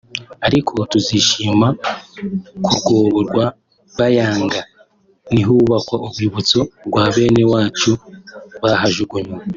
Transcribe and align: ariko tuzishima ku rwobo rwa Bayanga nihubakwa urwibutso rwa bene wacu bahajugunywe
ariko 0.47 0.73
tuzishima 0.91 1.67
ku 2.65 2.69
rwobo 2.77 3.17
rwa 3.27 3.45
Bayanga 3.97 4.59
nihubakwa 5.33 5.95
urwibutso 6.05 6.59
rwa 6.87 7.03
bene 7.13 7.43
wacu 7.51 7.91
bahajugunywe 8.61 9.41